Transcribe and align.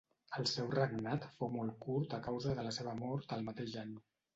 El 0.37 0.47
seu 0.51 0.69
regnat 0.75 1.29
fou 1.35 1.53
molt 1.57 1.79
curt 1.87 2.19
a 2.21 2.23
causa 2.31 2.59
de 2.61 2.67
la 2.71 2.77
seva 2.83 2.99
mort 3.07 3.41
el 3.41 3.51
mateix 3.53 3.83
any. 3.89 3.99